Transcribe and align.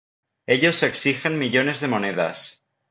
Ellos 0.47 0.81
exigen 0.81 1.37
millones 1.37 1.79
de 1.79 1.87
monedas. 1.87 2.45